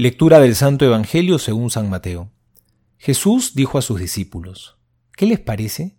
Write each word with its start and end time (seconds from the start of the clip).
Lectura 0.00 0.38
del 0.38 0.54
Santo 0.54 0.84
Evangelio 0.84 1.40
según 1.40 1.70
San 1.70 1.90
Mateo. 1.90 2.30
Jesús 2.98 3.56
dijo 3.56 3.78
a 3.78 3.82
sus 3.82 3.98
discípulos, 3.98 4.78
¿qué 5.16 5.26
les 5.26 5.40
parece? 5.40 5.98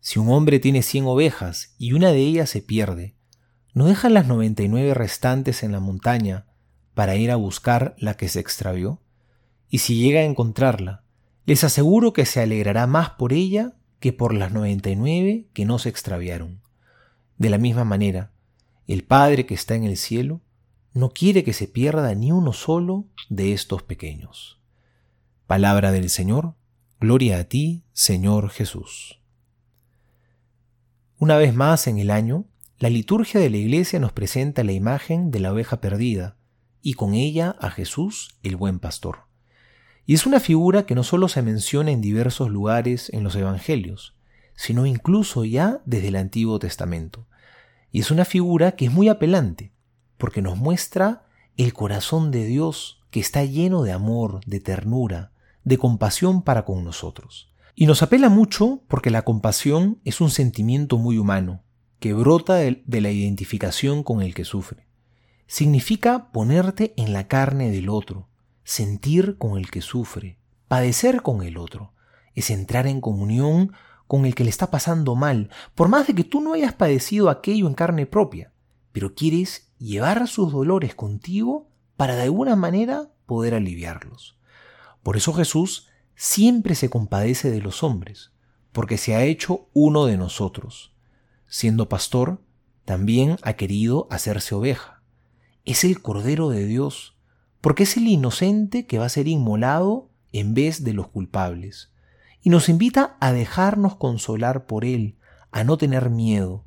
Si 0.00 0.18
un 0.18 0.30
hombre 0.30 0.58
tiene 0.58 0.82
cien 0.82 1.04
ovejas 1.04 1.76
y 1.78 1.92
una 1.92 2.10
de 2.10 2.18
ellas 2.18 2.50
se 2.50 2.60
pierde, 2.60 3.14
¿no 3.72 3.86
dejan 3.86 4.14
las 4.14 4.26
noventa 4.26 4.64
y 4.64 4.68
nueve 4.68 4.94
restantes 4.94 5.62
en 5.62 5.70
la 5.70 5.78
montaña 5.78 6.46
para 6.92 7.14
ir 7.14 7.30
a 7.30 7.36
buscar 7.36 7.94
la 8.00 8.16
que 8.16 8.28
se 8.28 8.40
extravió? 8.40 9.00
Y 9.70 9.78
si 9.78 9.94
llega 9.94 10.18
a 10.18 10.24
encontrarla, 10.24 11.04
les 11.44 11.62
aseguro 11.62 12.12
que 12.12 12.26
se 12.26 12.40
alegrará 12.40 12.88
más 12.88 13.10
por 13.10 13.32
ella 13.32 13.76
que 14.00 14.12
por 14.12 14.34
las 14.34 14.50
noventa 14.50 14.90
y 14.90 14.96
nueve 14.96 15.46
que 15.52 15.66
no 15.66 15.78
se 15.78 15.88
extraviaron. 15.88 16.62
De 17.38 17.48
la 17.48 17.58
misma 17.58 17.84
manera, 17.84 18.32
el 18.88 19.04
Padre 19.04 19.46
que 19.46 19.54
está 19.54 19.76
en 19.76 19.84
el 19.84 19.98
cielo 19.98 20.40
no 20.96 21.10
quiere 21.10 21.44
que 21.44 21.52
se 21.52 21.68
pierda 21.68 22.14
ni 22.14 22.32
uno 22.32 22.54
solo 22.54 23.04
de 23.28 23.52
estos 23.52 23.82
pequeños. 23.82 24.58
Palabra 25.46 25.92
del 25.92 26.08
Señor, 26.08 26.54
gloria 26.98 27.38
a 27.38 27.44
ti, 27.44 27.82
Señor 27.92 28.48
Jesús. 28.48 29.20
Una 31.18 31.36
vez 31.36 31.54
más 31.54 31.86
en 31.86 31.98
el 31.98 32.10
año, 32.10 32.46
la 32.78 32.88
liturgia 32.88 33.38
de 33.38 33.50
la 33.50 33.58
Iglesia 33.58 34.00
nos 34.00 34.12
presenta 34.12 34.64
la 34.64 34.72
imagen 34.72 35.30
de 35.30 35.40
la 35.40 35.52
oveja 35.52 35.82
perdida 35.82 36.36
y 36.80 36.94
con 36.94 37.12
ella 37.12 37.56
a 37.60 37.70
Jesús, 37.70 38.38
el 38.42 38.56
buen 38.56 38.78
pastor. 38.78 39.26
Y 40.06 40.14
es 40.14 40.24
una 40.24 40.40
figura 40.40 40.86
que 40.86 40.94
no 40.94 41.02
solo 41.02 41.28
se 41.28 41.42
menciona 41.42 41.90
en 41.90 42.00
diversos 42.00 42.48
lugares 42.48 43.10
en 43.12 43.22
los 43.22 43.36
Evangelios, 43.36 44.14
sino 44.54 44.86
incluso 44.86 45.44
ya 45.44 45.82
desde 45.84 46.08
el 46.08 46.16
Antiguo 46.16 46.58
Testamento. 46.58 47.26
Y 47.92 48.00
es 48.00 48.10
una 48.10 48.24
figura 48.24 48.72
que 48.72 48.86
es 48.86 48.92
muy 48.92 49.08
apelante, 49.08 49.72
porque 50.18 50.42
nos 50.42 50.56
muestra 50.56 51.26
el 51.56 51.72
corazón 51.72 52.30
de 52.30 52.44
Dios 52.44 53.02
que 53.10 53.20
está 53.20 53.44
lleno 53.44 53.82
de 53.82 53.92
amor, 53.92 54.40
de 54.46 54.60
ternura, 54.60 55.32
de 55.64 55.78
compasión 55.78 56.42
para 56.42 56.64
con 56.64 56.84
nosotros. 56.84 57.50
Y 57.74 57.86
nos 57.86 58.02
apela 58.02 58.28
mucho 58.28 58.82
porque 58.88 59.10
la 59.10 59.22
compasión 59.22 60.00
es 60.04 60.20
un 60.20 60.30
sentimiento 60.30 60.96
muy 60.96 61.18
humano, 61.18 61.62
que 61.98 62.12
brota 62.12 62.54
de, 62.54 62.82
la 62.86 63.10
identificación 63.10 64.02
con 64.02 64.22
el 64.22 64.34
que 64.34 64.44
sufre. 64.44 64.86
Significa 65.46 66.30
ponerte 66.32 66.94
en 66.96 67.12
la 67.12 67.28
carne 67.28 67.70
del 67.70 67.88
otro, 67.88 68.28
sentir 68.64 69.38
con 69.38 69.58
el 69.58 69.70
que 69.70 69.80
sufre, 69.80 70.38
padecer 70.68 71.22
con 71.22 71.42
el 71.42 71.56
otro, 71.56 71.92
es 72.34 72.50
entrar 72.50 72.86
en 72.86 73.00
comunión 73.00 73.72
con 74.06 74.24
el 74.24 74.34
que 74.34 74.44
le 74.44 74.50
está 74.50 74.70
pasando 74.70 75.14
mal, 75.14 75.50
por 75.74 75.88
más 75.88 76.06
de 76.06 76.14
que 76.14 76.24
tú 76.24 76.40
no 76.40 76.54
hayas 76.54 76.74
padecido 76.74 77.28
aquello 77.28 77.66
en 77.66 77.74
carne 77.74 78.06
propia, 78.06 78.52
pero 78.92 79.14
quieres 79.14 79.65
llevar 79.78 80.26
sus 80.28 80.52
dolores 80.52 80.94
contigo 80.94 81.68
para 81.96 82.16
de 82.16 82.22
alguna 82.22 82.56
manera 82.56 83.10
poder 83.26 83.54
aliviarlos. 83.54 84.38
Por 85.02 85.16
eso 85.16 85.32
Jesús 85.32 85.88
siempre 86.14 86.74
se 86.74 86.90
compadece 86.90 87.50
de 87.50 87.60
los 87.60 87.82
hombres, 87.82 88.32
porque 88.72 88.98
se 88.98 89.14
ha 89.14 89.24
hecho 89.24 89.68
uno 89.72 90.06
de 90.06 90.16
nosotros. 90.16 90.92
Siendo 91.46 91.88
pastor, 91.88 92.40
también 92.84 93.36
ha 93.42 93.54
querido 93.54 94.06
hacerse 94.10 94.54
oveja. 94.54 95.02
Es 95.64 95.84
el 95.84 96.02
Cordero 96.02 96.48
de 96.48 96.66
Dios, 96.66 97.16
porque 97.60 97.84
es 97.84 97.96
el 97.96 98.06
inocente 98.06 98.86
que 98.86 98.98
va 98.98 99.06
a 99.06 99.10
ser 99.10 99.28
inmolado 99.28 100.10
en 100.32 100.54
vez 100.54 100.84
de 100.84 100.92
los 100.92 101.08
culpables. 101.08 101.92
Y 102.42 102.50
nos 102.50 102.68
invita 102.68 103.16
a 103.20 103.32
dejarnos 103.32 103.96
consolar 103.96 104.66
por 104.66 104.84
Él, 104.84 105.16
a 105.50 105.64
no 105.64 105.78
tener 105.78 106.10
miedo, 106.10 106.65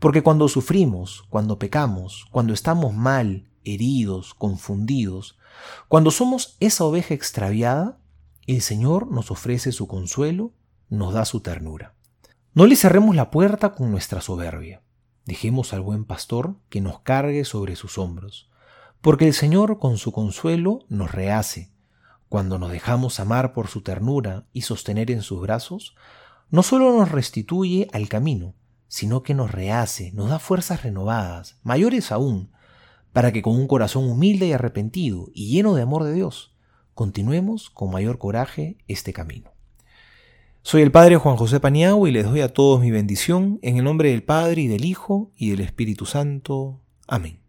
porque 0.00 0.22
cuando 0.22 0.48
sufrimos, 0.48 1.24
cuando 1.28 1.58
pecamos, 1.58 2.26
cuando 2.30 2.54
estamos 2.54 2.94
mal, 2.94 3.46
heridos, 3.64 4.34
confundidos, 4.34 5.38
cuando 5.88 6.10
somos 6.10 6.56
esa 6.58 6.84
oveja 6.84 7.14
extraviada, 7.14 7.98
el 8.46 8.62
Señor 8.62 9.12
nos 9.12 9.30
ofrece 9.30 9.72
su 9.72 9.86
consuelo, 9.86 10.52
nos 10.88 11.12
da 11.12 11.26
su 11.26 11.40
ternura. 11.40 11.94
No 12.54 12.66
le 12.66 12.76
cerremos 12.76 13.14
la 13.14 13.30
puerta 13.30 13.74
con 13.74 13.90
nuestra 13.90 14.22
soberbia. 14.22 14.82
Dejemos 15.26 15.74
al 15.74 15.82
buen 15.82 16.04
pastor 16.06 16.56
que 16.70 16.80
nos 16.80 17.00
cargue 17.00 17.44
sobre 17.44 17.76
sus 17.76 17.98
hombros, 17.98 18.50
porque 19.02 19.26
el 19.26 19.34
Señor 19.34 19.78
con 19.78 19.98
su 19.98 20.12
consuelo 20.12 20.80
nos 20.88 21.12
rehace. 21.12 21.70
Cuando 22.30 22.58
nos 22.58 22.72
dejamos 22.72 23.20
amar 23.20 23.52
por 23.52 23.68
su 23.68 23.82
ternura 23.82 24.46
y 24.54 24.62
sostener 24.62 25.10
en 25.10 25.20
sus 25.20 25.42
brazos, 25.42 25.94
no 26.48 26.62
solo 26.62 26.96
nos 26.96 27.12
restituye 27.12 27.88
al 27.92 28.08
camino, 28.08 28.54
sino 28.90 29.22
que 29.22 29.34
nos 29.34 29.52
rehace, 29.52 30.10
nos 30.12 30.30
da 30.30 30.40
fuerzas 30.40 30.82
renovadas, 30.82 31.60
mayores 31.62 32.10
aún, 32.10 32.50
para 33.12 33.32
que 33.32 33.40
con 33.40 33.54
un 33.54 33.68
corazón 33.68 34.10
humilde 34.10 34.48
y 34.48 34.52
arrepentido 34.52 35.28
y 35.32 35.48
lleno 35.48 35.74
de 35.74 35.82
amor 35.82 36.02
de 36.02 36.12
Dios, 36.12 36.56
continuemos 36.92 37.70
con 37.70 37.92
mayor 37.92 38.18
coraje 38.18 38.78
este 38.88 39.12
camino. 39.12 39.52
Soy 40.62 40.82
el 40.82 40.90
Padre 40.90 41.16
Juan 41.16 41.36
José 41.36 41.60
Paniagua 41.60 42.08
y 42.08 42.12
les 42.12 42.24
doy 42.24 42.40
a 42.40 42.52
todos 42.52 42.80
mi 42.80 42.90
bendición 42.90 43.60
en 43.62 43.76
el 43.76 43.84
nombre 43.84 44.10
del 44.10 44.24
Padre 44.24 44.62
y 44.62 44.66
del 44.66 44.84
Hijo 44.84 45.30
y 45.36 45.50
del 45.50 45.60
Espíritu 45.60 46.04
Santo. 46.04 46.80
Amén. 47.06 47.39